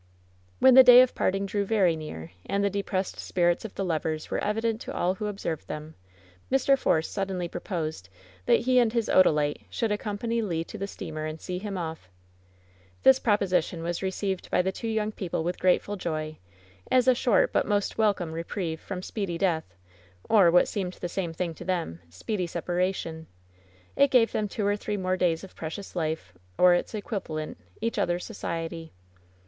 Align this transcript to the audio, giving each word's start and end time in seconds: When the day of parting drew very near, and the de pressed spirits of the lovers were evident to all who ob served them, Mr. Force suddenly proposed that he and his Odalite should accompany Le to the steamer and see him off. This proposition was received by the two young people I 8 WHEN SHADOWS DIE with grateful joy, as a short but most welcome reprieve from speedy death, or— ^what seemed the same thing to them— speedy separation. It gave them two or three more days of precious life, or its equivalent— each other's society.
When 0.57 0.73
the 0.73 0.83
day 0.83 1.01
of 1.03 1.13
parting 1.13 1.45
drew 1.45 1.63
very 1.63 1.95
near, 1.95 2.31
and 2.47 2.63
the 2.63 2.71
de 2.71 2.81
pressed 2.81 3.19
spirits 3.19 3.65
of 3.65 3.75
the 3.75 3.85
lovers 3.85 4.31
were 4.31 4.43
evident 4.43 4.81
to 4.81 4.91
all 4.91 5.13
who 5.13 5.27
ob 5.27 5.39
served 5.39 5.67
them, 5.67 5.93
Mr. 6.51 6.75
Force 6.75 7.07
suddenly 7.07 7.47
proposed 7.47 8.09
that 8.47 8.61
he 8.61 8.79
and 8.79 8.91
his 8.93 9.09
Odalite 9.09 9.65
should 9.69 9.91
accompany 9.91 10.41
Le 10.41 10.63
to 10.63 10.79
the 10.79 10.87
steamer 10.87 11.27
and 11.27 11.39
see 11.39 11.59
him 11.59 11.77
off. 11.77 12.09
This 13.03 13.19
proposition 13.19 13.83
was 13.83 14.01
received 14.01 14.49
by 14.49 14.63
the 14.63 14.71
two 14.71 14.87
young 14.87 15.11
people 15.11 15.41
I 15.41 15.41
8 15.41 15.43
WHEN 15.45 15.51
SHADOWS 15.53 15.53
DIE 15.53 15.53
with 15.53 15.61
grateful 15.61 15.95
joy, 15.97 16.37
as 16.89 17.07
a 17.07 17.13
short 17.13 17.53
but 17.53 17.67
most 17.67 17.99
welcome 17.99 18.31
reprieve 18.31 18.79
from 18.79 19.03
speedy 19.03 19.37
death, 19.37 19.75
or— 20.27 20.51
^what 20.51 20.67
seemed 20.67 20.93
the 20.93 21.09
same 21.09 21.31
thing 21.31 21.53
to 21.53 21.63
them— 21.63 21.99
speedy 22.09 22.47
separation. 22.47 23.27
It 23.95 24.09
gave 24.09 24.31
them 24.31 24.47
two 24.47 24.65
or 24.65 24.75
three 24.75 24.97
more 24.97 25.15
days 25.15 25.43
of 25.43 25.55
precious 25.55 25.95
life, 25.95 26.33
or 26.57 26.73
its 26.73 26.95
equivalent— 26.95 27.59
each 27.81 27.99
other's 27.99 28.25
society. 28.25 28.93